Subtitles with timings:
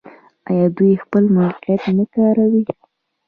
[0.49, 2.63] آیا دوی خپل موقعیت نه کاروي؟